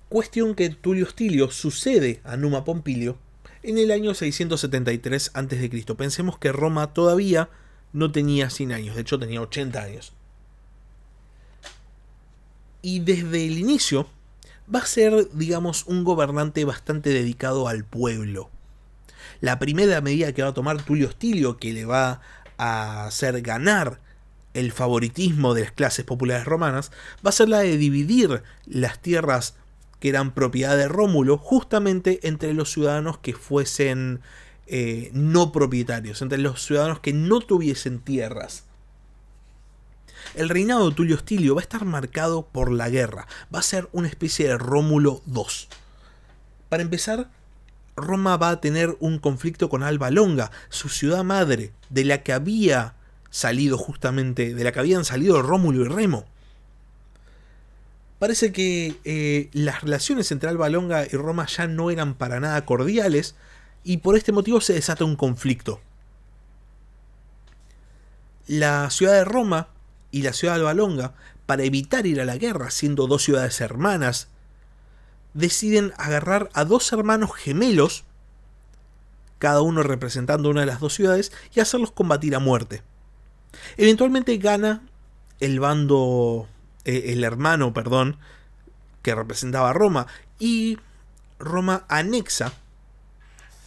Cuestión 0.09 0.55
que 0.55 0.69
Tulio 0.69 1.07
Stilio 1.07 1.51
sucede 1.51 2.21
a 2.23 2.37
Numa 2.37 2.63
Pompilio 2.63 3.17
en 3.65 3.77
el 3.79 3.91
año 3.91 4.13
673 4.13 5.31
a.C. 5.33 5.95
Pensemos 5.97 6.37
que 6.37 6.51
Roma 6.51 6.93
todavía 6.93 7.49
no 7.93 8.11
tenía 8.11 8.49
100 8.49 8.71
años, 8.71 8.95
de 8.95 9.01
hecho 9.01 9.19
tenía 9.19 9.41
80 9.41 9.81
años. 9.81 10.13
Y 12.81 12.99
desde 12.99 13.45
el 13.45 13.57
inicio 13.57 14.07
va 14.73 14.79
a 14.79 14.85
ser, 14.85 15.29
digamos, 15.33 15.85
un 15.87 16.03
gobernante 16.03 16.63
bastante 16.65 17.09
dedicado 17.09 17.67
al 17.67 17.83
pueblo. 17.83 18.49
La 19.41 19.57
primera 19.57 19.99
medida 20.01 20.31
que 20.33 20.43
va 20.43 20.49
a 20.49 20.53
tomar 20.53 20.83
Tulio 20.83 21.11
Stilio, 21.11 21.57
que 21.57 21.73
le 21.73 21.85
va 21.85 22.21
a 22.57 23.05
hacer 23.05 23.41
ganar 23.41 23.99
el 24.53 24.71
favoritismo 24.71 25.53
de 25.53 25.61
las 25.61 25.71
clases 25.71 26.05
populares 26.05 26.45
romanas, 26.45 26.91
va 27.25 27.29
a 27.29 27.33
ser 27.33 27.49
la 27.49 27.59
de 27.59 27.77
dividir 27.77 28.43
las 28.65 29.01
tierras 29.01 29.55
que 29.99 30.09
eran 30.09 30.33
propiedad 30.33 30.77
de 30.77 30.87
Rómulo 30.87 31.37
justamente 31.37 32.27
entre 32.27 32.53
los 32.53 32.71
ciudadanos 32.71 33.17
que 33.17 33.33
fuesen 33.33 34.21
eh, 34.67 35.09
no 35.13 35.51
propietarios, 35.51 36.21
entre 36.21 36.37
los 36.37 36.63
ciudadanos 36.63 36.99
que 36.99 37.13
no 37.13 37.39
tuviesen 37.39 37.99
tierras. 37.99 38.63
El 40.33 40.49
reinado 40.49 40.89
de 40.89 40.95
Tulio 40.95 41.17
Stilio 41.17 41.55
va 41.55 41.61
a 41.61 41.63
estar 41.63 41.85
marcado 41.85 42.47
por 42.47 42.71
la 42.71 42.89
guerra, 42.89 43.27
va 43.53 43.59
a 43.59 43.63
ser 43.63 43.87
una 43.93 44.07
especie 44.07 44.47
de 44.47 44.57
Rómulo 44.57 45.21
II. 45.27 45.43
Para 46.67 46.83
empezar, 46.83 47.29
Roma 47.95 48.35
va 48.35 48.49
a 48.49 48.61
tener 48.61 48.97
un 48.99 49.19
conflicto 49.19 49.69
con 49.69 49.83
Alba 49.83 50.11
Longa, 50.11 50.51
su 50.69 50.89
ciudad 50.89 51.23
madre, 51.23 51.71
de 51.89 52.03
la 52.03 52.23
que 52.23 52.33
había 52.33 52.95
salido 53.29 53.77
justamente, 53.77 54.53
de 54.53 54.63
la 54.63 54.71
que 54.71 54.79
habían 54.79 55.05
salido 55.05 55.41
Rómulo 55.41 55.85
y 55.85 55.87
Remo. 55.87 56.25
Parece 58.19 58.51
que 58.51 58.95
eh, 59.03 59.49
las 59.53 59.81
relaciones 59.81 60.31
entre 60.31 60.49
Alba 60.49 60.69
Longa 60.69 61.05
y 61.05 61.15
Roma 61.15 61.45
ya 61.47 61.67
no 61.67 61.91
eran 61.91 62.15
para 62.15 62.39
nada 62.39 62.65
cordiales 62.65 63.35
y 63.83 63.97
por 63.97 64.15
este 64.15 64.31
motivo 64.31 64.61
se 64.61 64.73
desata 64.73 65.05
un 65.05 65.15
conflicto. 65.15 65.81
la 68.47 68.89
ciudad 68.89 69.13
de 69.13 69.25
Roma 69.25 69.69
y 70.11 70.21
la 70.21 70.33
ciudad 70.33 70.55
de 70.55 70.61
Albalonga, 70.61 71.13
para 71.45 71.63
evitar 71.63 72.05
ir 72.05 72.21
a 72.21 72.25
la 72.25 72.37
guerra, 72.37 72.71
siendo 72.71 73.07
dos 73.07 73.23
ciudades 73.23 73.59
hermanas, 73.61 74.27
deciden 75.33 75.93
agarrar 75.97 76.49
a 76.53 76.65
dos 76.65 76.91
hermanos 76.93 77.31
gemelos, 77.35 78.03
cada 79.39 79.61
uno 79.61 79.83
representando 79.83 80.49
una 80.49 80.61
de 80.61 80.67
las 80.67 80.79
dos 80.79 80.93
ciudades, 80.93 81.31
y 81.53 81.59
hacerlos 81.59 81.91
combatir 81.91 82.35
a 82.35 82.39
muerte. 82.39 82.81
Eventualmente 83.77 84.37
gana 84.37 84.81
el 85.39 85.59
bando, 85.59 86.47
eh, 86.85 87.05
el 87.07 87.23
hermano, 87.23 87.73
perdón, 87.73 88.17
que 89.01 89.13
representaba 89.13 89.71
a 89.71 89.73
Roma, 89.73 90.07
y 90.39 90.79
Roma 91.39 91.85
anexa 91.87 92.53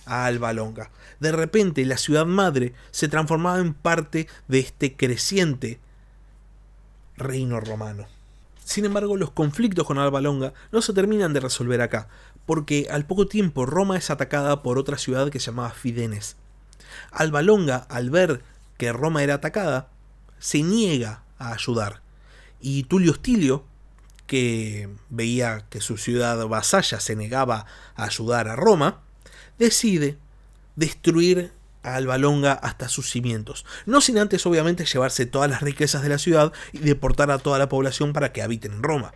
a 0.06 0.26
Alba 0.26 0.52
Longa. 0.52 0.90
De 1.20 1.32
repente 1.32 1.84
la 1.84 1.98
ciudad 1.98 2.26
madre 2.26 2.72
se 2.90 3.08
transformaba 3.08 3.58
en 3.58 3.74
parte 3.74 4.28
de 4.48 4.60
este 4.60 4.96
creciente 4.96 5.78
reino 7.16 7.60
romano. 7.60 8.06
Sin 8.64 8.84
embargo, 8.84 9.16
los 9.16 9.30
conflictos 9.30 9.86
con 9.86 9.98
Alba 9.98 10.20
Longa 10.20 10.52
no 10.72 10.82
se 10.82 10.92
terminan 10.92 11.32
de 11.32 11.40
resolver 11.40 11.80
acá, 11.80 12.08
porque 12.46 12.86
al 12.90 13.06
poco 13.06 13.26
tiempo 13.26 13.66
Roma 13.66 13.96
es 13.96 14.10
atacada 14.10 14.62
por 14.62 14.78
otra 14.78 14.98
ciudad 14.98 15.30
que 15.30 15.40
se 15.40 15.46
llamaba 15.46 15.70
Fidenes. 15.70 16.36
Alba 17.10 17.42
Longa, 17.42 17.76
al 17.88 18.10
ver 18.10 18.42
que 18.76 18.92
Roma 18.92 19.22
era 19.22 19.34
atacada, 19.34 19.88
se 20.38 20.62
niega 20.62 21.22
a 21.38 21.52
ayudar. 21.52 22.02
Y 22.60 22.84
Tulio 22.84 23.12
Hostilio, 23.12 23.64
que 24.26 24.88
veía 25.08 25.64
que 25.70 25.80
su 25.80 25.96
ciudad 25.96 26.46
vasalla 26.46 27.00
se 27.00 27.16
negaba 27.16 27.66
a 27.94 28.04
ayudar 28.04 28.48
a 28.48 28.56
Roma, 28.56 29.00
decide 29.58 30.18
destruir 30.76 31.52
a 31.82 31.96
Alba 31.96 32.18
Longa 32.18 32.52
hasta 32.52 32.88
sus 32.88 33.10
cimientos, 33.10 33.64
no 33.86 34.00
sin 34.00 34.18
antes 34.18 34.44
obviamente 34.46 34.84
llevarse 34.84 35.26
todas 35.26 35.50
las 35.50 35.62
riquezas 35.62 36.02
de 36.02 36.08
la 36.08 36.18
ciudad 36.18 36.52
y 36.72 36.78
deportar 36.78 37.30
a 37.30 37.38
toda 37.38 37.58
la 37.58 37.68
población 37.68 38.12
para 38.12 38.32
que 38.32 38.42
habiten 38.42 38.72
en 38.72 38.82
Roma. 38.82 39.12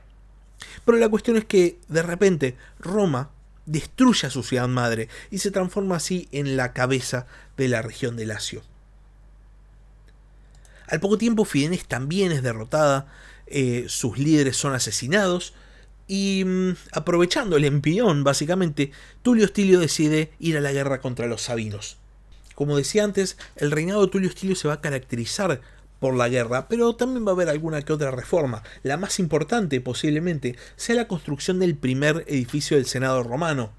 Pero 0.85 0.99
la 0.99 1.09
cuestión 1.09 1.37
es 1.37 1.45
que 1.45 1.79
de 1.89 2.03
repente 2.03 2.57
Roma 2.79 3.31
destruye 3.67 4.27
a 4.27 4.31
su 4.31 4.43
ciudad 4.43 4.69
madre 4.69 5.09
y 5.31 5.39
se 5.39 5.51
transforma 5.51 5.97
así 5.97 6.29
en 6.33 6.57
la 6.57 6.73
cabeza 6.73 7.27
de 7.57 7.69
la 7.69 7.83
región 7.83 8.17
de 8.17 8.27
Lacio. 8.27 8.63
Al 10.89 11.01
poco 11.01 11.17
tiempo 11.19 11.45
Fidenes 11.45 11.87
también 11.87 12.33
es 12.33 12.43
derrotada, 12.43 13.07
eh, 13.53 13.85
sus 13.89 14.19
líderes 14.19 14.57
son 14.57 14.75
asesinados 14.75 15.53
y 16.09 16.45
mm, 16.45 16.77
aprovechando 16.93 17.57
el 17.57 17.65
empión 17.65 18.25
básicamente, 18.25 18.91
Tulio 19.23 19.45
Hostilio 19.45 19.79
decide 19.79 20.33
ir 20.39 20.57
a 20.57 20.61
la 20.61 20.73
guerra 20.73 21.01
contra 21.01 21.27
los 21.27 21.43
sabinos. 21.43 21.99
Como 22.55 22.77
decía 22.77 23.05
antes, 23.05 23.37
el 23.57 23.71
reinado 23.71 24.03
de 24.03 24.11
Tulio 24.11 24.29
Hostilio 24.29 24.57
se 24.57 24.69
va 24.69 24.75
a 24.75 24.81
caracterizar 24.81 25.61
por 26.01 26.15
la 26.15 26.29
guerra, 26.29 26.69
pero 26.69 26.97
también 26.97 27.25
va 27.25 27.31
a 27.31 27.35
haber 27.35 27.49
alguna 27.49 27.83
que 27.83 27.93
otra 27.93 28.11
reforma. 28.11 28.63
La 28.83 28.97
más 28.97 29.21
importante 29.21 29.81
posiblemente 29.81 30.57
sea 30.77 30.97
la 30.97 31.09
construcción 31.09 31.61
del 31.61 31.77
primer 31.77 32.25
edificio 32.27 32.77
del 32.77 32.87
Senado 32.87 33.23
romano, 33.23 33.73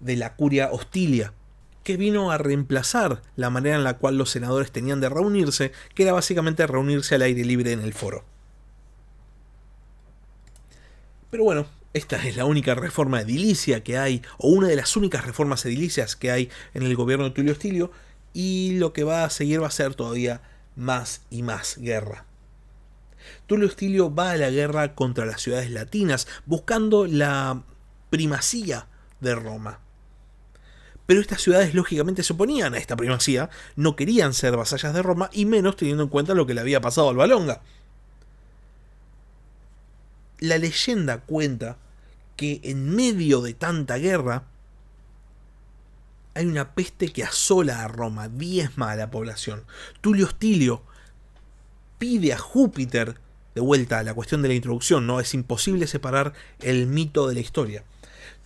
de 0.00 0.16
la 0.16 0.34
Curia 0.34 0.70
Hostilia, 0.72 1.32
que 1.84 1.96
vino 1.96 2.30
a 2.30 2.38
reemplazar 2.38 3.22
la 3.36 3.50
manera 3.50 3.76
en 3.76 3.84
la 3.84 3.98
cual 3.98 4.16
los 4.16 4.30
senadores 4.30 4.72
tenían 4.72 5.00
de 5.00 5.10
reunirse, 5.10 5.72
que 5.94 6.04
era 6.04 6.12
básicamente 6.12 6.66
reunirse 6.66 7.14
al 7.14 7.22
aire 7.22 7.44
libre 7.44 7.72
en 7.72 7.80
el 7.80 7.92
foro. 7.92 8.24
Pero 11.30 11.44
bueno, 11.44 11.66
esta 11.92 12.24
es 12.26 12.36
la 12.36 12.44
única 12.44 12.74
reforma 12.74 13.20
edilicia 13.20 13.82
que 13.82 13.98
hay, 13.98 14.22
o 14.38 14.48
una 14.48 14.68
de 14.68 14.76
las 14.76 14.96
únicas 14.96 15.26
reformas 15.26 15.64
edilicias 15.64 16.16
que 16.16 16.30
hay 16.30 16.50
en 16.74 16.82
el 16.82 16.96
gobierno 16.96 17.24
de 17.24 17.30
Tulio 17.32 17.52
Hostilio, 17.52 17.90
y 18.32 18.78
lo 18.78 18.92
que 18.92 19.04
va 19.04 19.24
a 19.24 19.30
seguir 19.30 19.62
va 19.62 19.66
a 19.66 19.72
ser 19.72 19.94
todavía 19.94 20.42
más 20.76 21.22
y 21.30 21.42
más 21.42 21.76
guerra. 21.78 22.24
Tulio 23.46 23.66
Hostilio 23.66 24.14
va 24.14 24.32
a 24.32 24.36
la 24.36 24.50
guerra 24.50 24.94
contra 24.94 25.26
las 25.26 25.42
ciudades 25.42 25.70
latinas, 25.70 26.26
buscando 26.46 27.06
la 27.06 27.62
primacía 28.10 28.86
de 29.20 29.34
Roma. 29.34 29.80
Pero 31.06 31.20
estas 31.20 31.40
ciudades 31.40 31.74
lógicamente 31.74 32.22
se 32.22 32.34
oponían 32.34 32.74
a 32.74 32.78
esta 32.78 32.96
primacía, 32.96 33.48
no 33.76 33.96
querían 33.96 34.34
ser 34.34 34.56
vasallas 34.56 34.92
de 34.92 35.02
Roma 35.02 35.30
y 35.32 35.46
menos 35.46 35.76
teniendo 35.76 36.02
en 36.02 36.10
cuenta 36.10 36.34
lo 36.34 36.46
que 36.46 36.54
le 36.54 36.60
había 36.60 36.80
pasado 36.82 37.08
al 37.08 37.16
Balonga. 37.16 37.62
La 40.40 40.58
leyenda 40.58 41.18
cuenta 41.20 41.76
que 42.36 42.60
en 42.62 42.94
medio 42.94 43.40
de 43.40 43.54
tanta 43.54 43.96
guerra 43.98 44.44
hay 46.34 46.46
una 46.46 46.74
peste 46.74 47.08
que 47.08 47.24
asola 47.24 47.82
a 47.82 47.88
Roma, 47.88 48.28
diezma 48.28 48.92
a 48.92 48.96
la 48.96 49.10
población. 49.10 49.64
Tulio 50.00 50.26
Hostilio 50.26 50.82
pide 51.98 52.32
a 52.32 52.38
Júpiter, 52.38 53.18
de 53.56 53.60
vuelta 53.60 53.98
a 53.98 54.04
la 54.04 54.14
cuestión 54.14 54.42
de 54.42 54.48
la 54.48 54.54
introducción, 54.54 55.04
no 55.04 55.18
es 55.18 55.34
imposible 55.34 55.88
separar 55.88 56.34
el 56.60 56.86
mito 56.86 57.26
de 57.26 57.34
la 57.34 57.40
historia. 57.40 57.82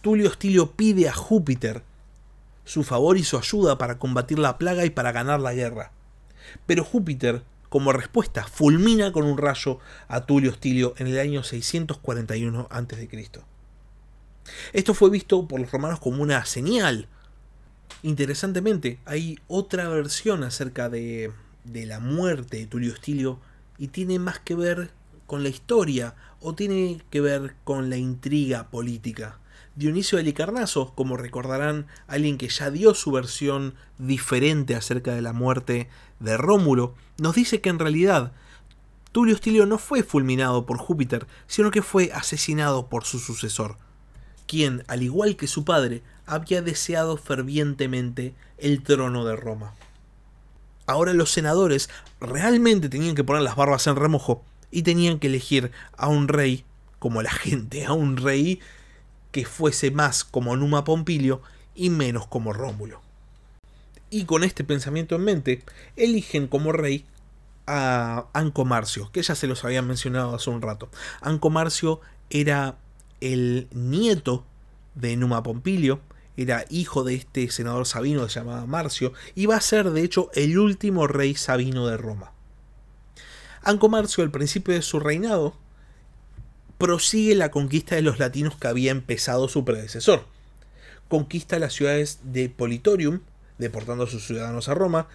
Tulio 0.00 0.30
Hostilio 0.30 0.72
pide 0.72 1.06
a 1.08 1.12
Júpiter 1.12 1.82
su 2.64 2.82
favor 2.82 3.18
y 3.18 3.24
su 3.24 3.36
ayuda 3.36 3.76
para 3.76 3.98
combatir 3.98 4.38
la 4.38 4.56
plaga 4.56 4.86
y 4.86 4.90
para 4.90 5.12
ganar 5.12 5.40
la 5.40 5.52
guerra. 5.52 5.92
Pero 6.66 6.84
Júpiter, 6.84 7.42
como 7.72 7.94
respuesta, 7.94 8.44
fulmina 8.44 9.12
con 9.12 9.24
un 9.24 9.38
rayo 9.38 9.78
a 10.06 10.26
Tulio 10.26 10.50
Hostilio 10.50 10.92
en 10.98 11.06
el 11.06 11.18
año 11.18 11.42
641 11.42 12.68
a.C. 12.70 13.30
Esto 14.74 14.92
fue 14.92 15.08
visto 15.08 15.48
por 15.48 15.58
los 15.58 15.72
romanos 15.72 15.98
como 15.98 16.22
una 16.22 16.44
señal. 16.44 17.08
Interesantemente, 18.02 18.98
hay 19.06 19.38
otra 19.48 19.88
versión 19.88 20.44
acerca 20.44 20.90
de, 20.90 21.32
de 21.64 21.86
la 21.86 21.98
muerte 21.98 22.58
de 22.58 22.66
Tulio 22.66 22.92
Hostilio 22.92 23.40
y 23.78 23.88
tiene 23.88 24.18
más 24.18 24.38
que 24.38 24.54
ver 24.54 24.90
con 25.26 25.42
la 25.42 25.48
historia 25.48 26.14
o 26.40 26.54
tiene 26.54 27.00
que 27.08 27.22
ver 27.22 27.54
con 27.64 27.88
la 27.88 27.96
intriga 27.96 28.68
política. 28.68 29.38
Dionisio 29.74 30.18
de 30.18 30.34
como 30.94 31.16
recordarán, 31.16 31.86
alguien 32.06 32.36
que 32.36 32.48
ya 32.48 32.70
dio 32.70 32.94
su 32.94 33.10
versión 33.10 33.74
diferente 33.98 34.74
acerca 34.74 35.14
de 35.14 35.22
la 35.22 35.32
muerte 35.32 35.88
de 36.20 36.36
Rómulo, 36.36 36.94
nos 37.18 37.34
dice 37.34 37.60
que 37.60 37.70
en 37.70 37.78
realidad 37.78 38.32
Tulio 39.12 39.34
Hostilio 39.34 39.66
no 39.66 39.78
fue 39.78 40.02
fulminado 40.02 40.66
por 40.66 40.78
Júpiter, 40.78 41.26
sino 41.46 41.70
que 41.70 41.82
fue 41.82 42.10
asesinado 42.12 42.88
por 42.88 43.04
su 43.04 43.18
sucesor, 43.18 43.76
quien, 44.46 44.84
al 44.88 45.02
igual 45.02 45.36
que 45.36 45.46
su 45.46 45.64
padre, 45.64 46.02
había 46.26 46.62
deseado 46.62 47.16
fervientemente 47.16 48.34
el 48.58 48.82
trono 48.82 49.24
de 49.24 49.36
Roma. 49.36 49.74
Ahora 50.86 51.14
los 51.14 51.30
senadores 51.30 51.88
realmente 52.20 52.88
tenían 52.88 53.14
que 53.14 53.24
poner 53.24 53.42
las 53.42 53.56
barbas 53.56 53.86
en 53.86 53.96
remojo 53.96 54.44
y 54.70 54.82
tenían 54.82 55.18
que 55.18 55.28
elegir 55.28 55.70
a 55.96 56.08
un 56.08 56.28
rey 56.28 56.64
como 56.98 57.22
la 57.22 57.30
gente, 57.30 57.84
a 57.86 57.92
un 57.92 58.16
rey 58.16 58.60
que 59.32 59.44
fuese 59.44 59.90
más 59.90 60.24
como 60.24 60.56
Numa 60.56 60.84
Pompilio 60.84 61.42
y 61.74 61.90
menos 61.90 62.26
como 62.26 62.52
Rómulo. 62.52 63.00
Y 64.10 64.24
con 64.24 64.44
este 64.44 64.62
pensamiento 64.62 65.16
en 65.16 65.24
mente, 65.24 65.62
eligen 65.96 66.46
como 66.46 66.72
rey 66.72 67.06
a 67.66 68.26
Ancomarcio, 68.34 69.10
que 69.10 69.22
ya 69.22 69.34
se 69.34 69.46
los 69.46 69.64
había 69.64 69.82
mencionado 69.82 70.34
hace 70.34 70.50
un 70.50 70.62
rato. 70.62 70.90
Ancomarcio 71.22 72.00
era 72.28 72.76
el 73.20 73.68
nieto 73.72 74.44
de 74.94 75.16
Numa 75.16 75.42
Pompilio, 75.42 76.00
era 76.36 76.64
hijo 76.70 77.04
de 77.04 77.14
este 77.14 77.50
senador 77.50 77.86
sabino 77.86 78.26
llamaba 78.26 78.66
Marcio, 78.66 79.12
y 79.34 79.46
va 79.46 79.56
a 79.56 79.60
ser 79.60 79.90
de 79.90 80.02
hecho 80.02 80.30
el 80.34 80.58
último 80.58 81.06
rey 81.06 81.34
sabino 81.34 81.86
de 81.86 81.96
Roma. 81.96 82.32
Ancomarcio 83.62 84.24
al 84.24 84.30
principio 84.30 84.74
de 84.74 84.82
su 84.82 84.98
reinado 84.98 85.54
prosigue 86.82 87.36
la 87.36 87.52
conquista 87.52 87.94
de 87.94 88.02
los 88.02 88.18
latinos 88.18 88.56
que 88.56 88.66
había 88.66 88.90
empezado 88.90 89.46
su 89.46 89.64
predecesor. 89.64 90.24
Conquista 91.06 91.60
las 91.60 91.74
ciudades 91.74 92.18
de 92.24 92.48
Politorium, 92.48 93.20
deportando 93.56 94.02
a 94.02 94.08
sus 94.08 94.26
ciudadanos 94.26 94.68
a 94.68 94.74
Roma, 94.74 95.06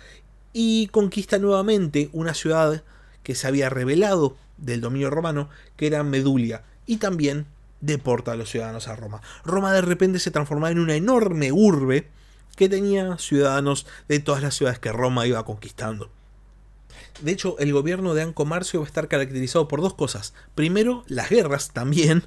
y 0.53 0.87
conquista 0.87 1.39
nuevamente 1.39 2.09
una 2.13 2.33
ciudad 2.33 2.85
que 3.21 3.35
se 3.35 3.47
había 3.47 3.69
rebelado 3.69 4.37
del 4.55 4.79
dominio 4.79 5.09
romano, 5.09 5.49
que 5.75 5.87
era 5.87 6.03
Medulia, 6.03 6.63
y 6.85 6.97
también 6.97 7.47
deporta 7.81 8.31
a 8.31 8.37
los 8.37 8.49
ciudadanos 8.49 8.87
a 8.87 8.95
Roma. 8.95 9.21
Roma 9.43 9.73
de 9.73 9.81
repente 9.81 10.19
se 10.19 10.31
transformaba 10.31 10.71
en 10.71 10.79
una 10.79 10.95
enorme 10.95 11.51
urbe 11.51 12.07
que 12.55 12.69
tenía 12.69 13.17
ciudadanos 13.17 13.85
de 14.07 14.21
todas 14.21 14.41
las 14.41 14.55
ciudades 14.55 14.79
que 14.79 14.93
Roma 14.93 15.27
iba 15.27 15.43
conquistando. 15.43 16.09
De 17.21 17.31
hecho, 17.31 17.57
el 17.59 17.73
gobierno 17.73 18.13
de 18.13 18.21
Ancomarcio 18.21 18.79
va 18.79 18.85
a 18.85 18.87
estar 18.87 19.07
caracterizado 19.07 19.67
por 19.67 19.81
dos 19.81 19.93
cosas. 19.93 20.33
Primero, 20.55 21.03
las 21.07 21.29
guerras 21.29 21.71
también. 21.71 22.23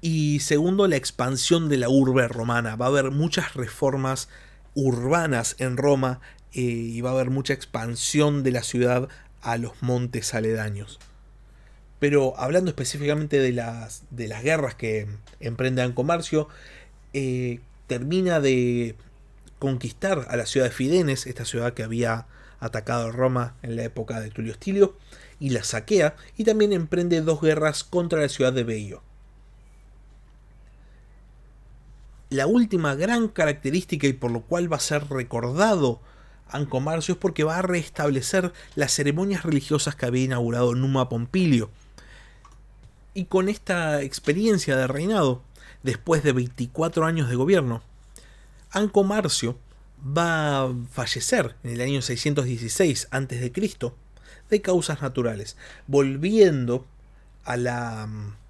Y 0.00 0.40
segundo, 0.40 0.86
la 0.88 0.96
expansión 0.96 1.68
de 1.68 1.76
la 1.76 1.88
urbe 1.88 2.26
romana. 2.28 2.76
Va 2.76 2.86
a 2.86 2.88
haber 2.88 3.10
muchas 3.10 3.54
reformas 3.54 4.28
urbanas 4.74 5.56
en 5.58 5.76
Roma 5.76 6.20
eh, 6.52 6.60
y 6.60 7.00
va 7.00 7.10
a 7.10 7.14
haber 7.14 7.30
mucha 7.30 7.52
expansión 7.52 8.42
de 8.42 8.52
la 8.52 8.62
ciudad 8.62 9.08
a 9.42 9.56
los 9.58 9.82
montes 9.82 10.34
aledaños. 10.34 10.98
Pero 11.98 12.38
hablando 12.38 12.70
específicamente 12.70 13.38
de 13.38 13.52
las, 13.52 14.04
de 14.10 14.26
las 14.26 14.42
guerras 14.42 14.74
que 14.74 15.06
emprende 15.38 15.82
Ancomarcio, 15.82 16.48
eh, 17.12 17.60
termina 17.86 18.40
de 18.40 18.96
conquistar 19.58 20.26
a 20.28 20.36
la 20.36 20.46
ciudad 20.46 20.66
de 20.66 20.72
Fidenes, 20.72 21.26
esta 21.26 21.44
ciudad 21.44 21.74
que 21.74 21.82
había 21.82 22.26
atacado 22.60 23.10
Roma 23.10 23.56
en 23.62 23.76
la 23.76 23.84
época 23.84 24.20
de 24.20 24.30
Tulio 24.30 24.54
Stilio 24.54 24.96
y 25.40 25.50
la 25.50 25.64
saquea 25.64 26.14
y 26.36 26.44
también 26.44 26.72
emprende 26.72 27.20
dos 27.22 27.40
guerras 27.40 27.82
contra 27.82 28.20
la 28.20 28.28
ciudad 28.28 28.52
de 28.52 28.64
Veio. 28.64 29.02
La 32.28 32.46
última 32.46 32.94
gran 32.94 33.26
característica 33.26 34.06
y 34.06 34.12
por 34.12 34.30
lo 34.30 34.42
cual 34.42 34.72
va 34.72 34.76
a 34.76 34.80
ser 34.80 35.08
recordado 35.08 36.00
Ancomarcio 36.52 37.14
es 37.14 37.18
porque 37.18 37.44
va 37.44 37.58
a 37.58 37.62
restablecer 37.62 38.52
las 38.74 38.92
ceremonias 38.92 39.44
religiosas 39.44 39.94
que 39.94 40.06
había 40.06 40.24
inaugurado 40.24 40.74
Numa 40.74 41.08
Pompilio. 41.08 41.70
Y 43.14 43.24
con 43.24 43.48
esta 43.48 44.02
experiencia 44.02 44.76
de 44.76 44.86
reinado, 44.86 45.42
después 45.82 46.22
de 46.22 46.32
24 46.32 47.04
años 47.04 47.28
de 47.28 47.36
gobierno, 47.36 47.82
Ancomarcio 48.70 49.58
va 50.04 50.62
a 50.62 50.74
fallecer 50.90 51.56
en 51.62 51.70
el 51.70 51.80
año 51.80 52.02
616 52.02 53.08
a.C. 53.10 53.52
de 54.50 54.62
causas 54.62 55.02
naturales, 55.02 55.56
volviendo 55.86 56.86
a 57.44 57.56
la 57.56 58.08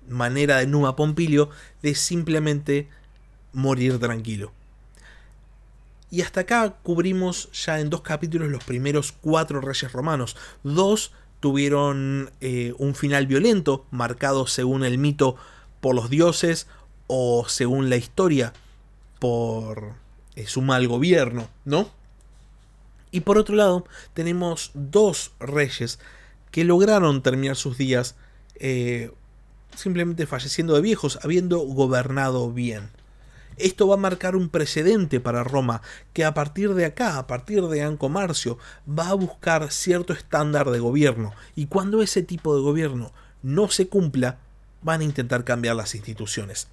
manera 0.08 0.58
de 0.58 0.66
Numa 0.66 0.96
Pompilio 0.96 1.50
de 1.82 1.94
simplemente 1.94 2.88
morir 3.52 3.98
tranquilo. 3.98 4.52
Y 6.10 6.22
hasta 6.22 6.40
acá 6.40 6.76
cubrimos 6.82 7.50
ya 7.52 7.78
en 7.78 7.88
dos 7.88 8.00
capítulos 8.02 8.48
los 8.48 8.64
primeros 8.64 9.12
cuatro 9.12 9.60
reyes 9.60 9.92
romanos. 9.92 10.36
Dos 10.64 11.12
tuvieron 11.38 12.32
eh, 12.40 12.74
un 12.78 12.94
final 12.94 13.26
violento, 13.26 13.86
marcado 13.90 14.46
según 14.46 14.84
el 14.84 14.98
mito 14.98 15.36
por 15.80 15.94
los 15.94 16.10
dioses 16.10 16.66
o 17.06 17.48
según 17.48 17.90
la 17.90 17.96
historia 17.96 18.52
por 19.20 19.94
eh, 20.36 20.46
su 20.46 20.62
mal 20.62 20.86
gobierno, 20.88 21.48
¿no? 21.64 21.90
Y 23.10 23.20
por 23.20 23.38
otro 23.38 23.56
lado, 23.56 23.84
tenemos 24.14 24.70
dos 24.74 25.32
reyes 25.40 25.98
que 26.50 26.64
lograron 26.64 27.22
terminar 27.22 27.56
sus 27.56 27.76
días 27.76 28.14
eh, 28.56 29.10
simplemente 29.74 30.26
falleciendo 30.26 30.74
de 30.74 30.80
viejos, 30.80 31.18
habiendo 31.22 31.58
gobernado 31.60 32.52
bien. 32.52 32.90
Esto 33.56 33.88
va 33.88 33.94
a 33.94 33.98
marcar 33.98 34.36
un 34.36 34.48
precedente 34.48 35.20
para 35.20 35.44
Roma, 35.44 35.82
que 36.12 36.24
a 36.24 36.34
partir 36.34 36.74
de 36.74 36.86
acá, 36.86 37.18
a 37.18 37.26
partir 37.26 37.62
de 37.64 37.82
Ancomarcio, 37.82 38.58
va 38.88 39.08
a 39.08 39.14
buscar 39.14 39.70
cierto 39.70 40.12
estándar 40.12 40.70
de 40.70 40.78
gobierno, 40.78 41.34
y 41.54 41.66
cuando 41.66 42.00
ese 42.02 42.22
tipo 42.22 42.56
de 42.56 42.62
gobierno 42.62 43.12
no 43.42 43.68
se 43.68 43.88
cumpla, 43.88 44.38
van 44.82 45.02
a 45.02 45.04
intentar 45.04 45.44
cambiar 45.44 45.76
las 45.76 45.94
instituciones. 45.94 46.68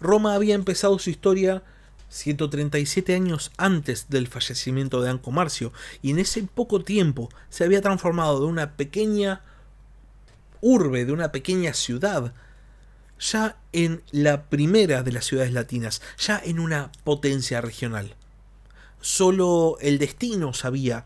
Roma 0.00 0.34
había 0.34 0.54
empezado 0.54 0.98
su 0.98 1.10
historia 1.10 1.62
137 2.14 3.12
años 3.12 3.50
antes 3.56 4.08
del 4.08 4.28
fallecimiento 4.28 5.02
de 5.02 5.10
Ancomarcio, 5.10 5.72
y 6.00 6.12
en 6.12 6.20
ese 6.20 6.44
poco 6.44 6.82
tiempo 6.84 7.28
se 7.50 7.64
había 7.64 7.82
transformado 7.82 8.38
de 8.40 8.46
una 8.46 8.76
pequeña 8.76 9.42
urbe, 10.60 11.04
de 11.04 11.12
una 11.12 11.32
pequeña 11.32 11.74
ciudad, 11.74 12.32
ya 13.18 13.56
en 13.72 14.02
la 14.12 14.44
primera 14.44 15.02
de 15.02 15.10
las 15.10 15.24
ciudades 15.24 15.52
latinas, 15.52 16.02
ya 16.16 16.40
en 16.42 16.60
una 16.60 16.92
potencia 17.02 17.60
regional. 17.60 18.14
Solo 19.00 19.76
el 19.80 19.98
destino 19.98 20.54
sabía 20.54 21.04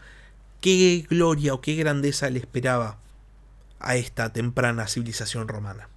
qué 0.60 1.06
gloria 1.08 1.54
o 1.54 1.62
qué 1.62 1.74
grandeza 1.74 2.28
le 2.28 2.38
esperaba 2.38 2.98
a 3.80 3.96
esta 3.96 4.32
temprana 4.32 4.86
civilización 4.88 5.48
romana. 5.48 5.88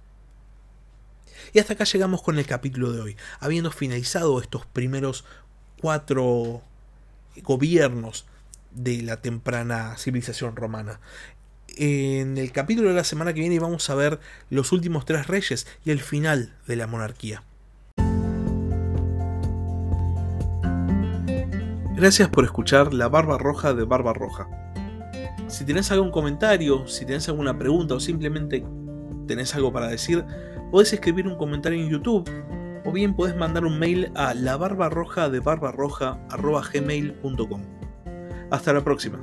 Y 1.52 1.58
hasta 1.58 1.74
acá 1.74 1.84
llegamos 1.84 2.22
con 2.22 2.38
el 2.38 2.46
capítulo 2.46 2.92
de 2.92 3.00
hoy, 3.00 3.16
habiendo 3.40 3.70
finalizado 3.70 4.40
estos 4.40 4.66
primeros 4.66 5.24
cuatro 5.80 6.62
gobiernos 7.42 8.26
de 8.70 9.02
la 9.02 9.20
temprana 9.20 9.96
civilización 9.98 10.56
romana 10.56 11.00
en 11.76 12.38
el 12.38 12.52
capítulo 12.52 12.88
de 12.88 12.94
la 12.94 13.04
semana 13.04 13.32
que 13.32 13.40
viene 13.40 13.58
vamos 13.58 13.88
a 13.90 13.94
ver 13.94 14.20
los 14.50 14.72
últimos 14.72 15.04
tres 15.04 15.26
reyes 15.26 15.66
y 15.84 15.90
el 15.90 16.00
final 16.00 16.54
de 16.66 16.76
la 16.76 16.86
monarquía. 16.86 17.42
Gracias 21.94 22.28
por 22.28 22.44
escuchar 22.44 22.92
La 22.92 23.08
Barba 23.08 23.38
Roja 23.38 23.74
de 23.74 23.84
Barba 23.84 24.12
Roja. 24.12 24.48
Si 25.46 25.64
tenés 25.64 25.90
algún 25.92 26.10
comentario, 26.10 26.86
si 26.88 27.04
tenés 27.04 27.28
alguna 27.28 27.58
pregunta 27.58 27.94
o 27.94 28.00
simplemente 28.00 28.64
tenés 29.26 29.54
algo 29.54 29.72
para 29.72 29.88
decir, 29.88 30.24
podés 30.72 30.92
escribir 30.94 31.28
un 31.28 31.36
comentario 31.36 31.80
en 31.80 31.90
YouTube 31.90 32.28
o 32.84 32.90
bien 32.90 33.14
podés 33.14 33.36
mandar 33.36 33.64
un 33.64 33.78
mail 33.78 34.10
a 34.16 34.34
la 34.34 34.56
barbarroja 34.56 35.28
de 35.28 35.38
barbarroja.gmail.com. 35.38 37.62
Hasta 38.50 38.72
la 38.72 38.82
próxima. 38.82 39.20